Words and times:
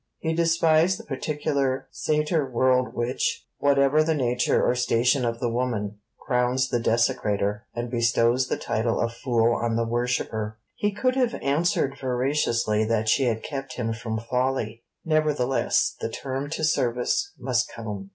He 0.17 0.33
despised 0.33 0.97
the 0.97 1.03
particular 1.03 1.87
Satyr 1.91 2.49
world 2.49 2.95
which, 2.95 3.45
whatever 3.59 4.03
the 4.03 4.15
nature 4.15 4.65
or 4.65 4.73
station 4.73 5.23
of 5.23 5.39
the 5.39 5.47
woman, 5.51 5.99
crowns 6.17 6.69
the 6.69 6.79
desecrator, 6.79 7.65
and 7.75 7.91
bestows 7.91 8.47
the 8.47 8.57
title 8.57 8.99
of 8.99 9.13
Fool 9.13 9.53
on 9.53 9.75
the 9.75 9.85
worshipper. 9.85 10.57
He 10.73 10.91
could 10.91 11.15
have 11.15 11.35
answered 11.35 11.99
veraciously 12.01 12.83
that 12.85 13.09
she 13.09 13.25
had 13.25 13.43
kept 13.43 13.73
him 13.75 13.93
from 13.93 14.17
folly. 14.17 14.81
Nevertheless 15.05 15.95
the 16.01 16.09
term 16.09 16.49
to 16.49 16.63
service 16.63 17.33
must 17.37 17.71
come. 17.71 18.09